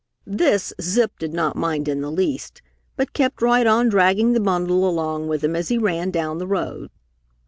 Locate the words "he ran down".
5.67-6.39